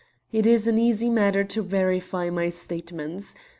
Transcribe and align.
It 0.31 0.47
is 0.47 0.67
an 0.67 0.79
easy 0.79 1.11
matter 1.11 1.43
to 1.43 1.61
verify 1.61 2.31
my 2.31 2.49
statements. 2.49 3.35